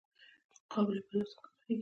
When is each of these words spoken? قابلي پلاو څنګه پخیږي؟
قابلي 0.71 1.01
پلاو 1.07 1.29
څنګه 1.31 1.49
پخیږي؟ 1.55 1.79